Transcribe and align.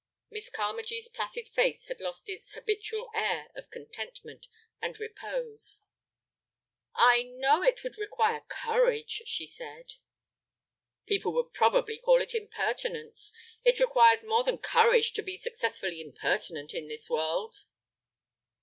Miss 0.31 0.49
Carmagee's 0.49 1.09
placid 1.09 1.47
face 1.47 1.85
had 1.85 2.01
lost 2.01 2.27
its 2.27 2.53
habitual 2.53 3.11
air 3.13 3.51
of 3.53 3.69
contentment 3.69 4.47
and 4.81 4.99
repose. 4.99 5.81
"I 6.95 7.21
know 7.21 7.61
it 7.61 7.83
would 7.83 7.99
require 7.99 8.41
courage," 8.47 9.21
she 9.27 9.45
said. 9.45 9.93
"People 11.05 11.33
would 11.33 11.53
probably 11.53 11.99
call 11.99 12.19
it 12.19 12.33
impertinence. 12.33 13.31
It 13.63 13.79
requires 13.79 14.23
more 14.23 14.43
than 14.43 14.57
courage 14.57 15.13
to 15.13 15.21
be 15.21 15.37
successfully 15.37 16.01
impertinent 16.01 16.73
in 16.73 16.87
this 16.87 17.07
world." 17.07 17.57